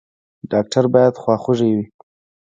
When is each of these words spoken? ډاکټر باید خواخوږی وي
ډاکټر 0.51 0.85
باید 0.93 1.13
خواخوږی 1.21 1.71
وي 1.75 1.85